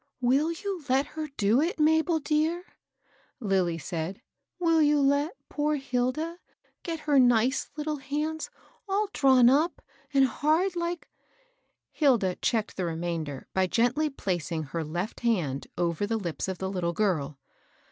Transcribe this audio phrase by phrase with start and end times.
[0.11, 2.65] *' Will you let her do it, Mabel, dear?"
[3.39, 4.19] Lilly said."
[4.59, 6.39] Will you let poor Hilda
[6.81, 8.49] get her nice little hands
[8.89, 9.79] all drawn up
[10.11, 11.07] and hard like
[12.01, 16.71] "—Hilda checked the remainder by gently placing her left hand over the lips of the
[16.71, 17.37] Kttle girl.